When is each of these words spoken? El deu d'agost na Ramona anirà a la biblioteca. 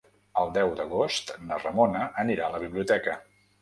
El 0.43 0.47
deu 0.55 0.71
d'agost 0.79 1.35
na 1.51 1.61
Ramona 1.67 2.05
anirà 2.27 2.51
a 2.51 2.53
la 2.59 2.67
biblioteca. 2.69 3.21